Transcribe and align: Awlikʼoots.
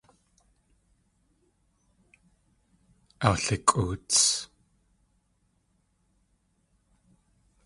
Awlikʼoots. 3.27 4.19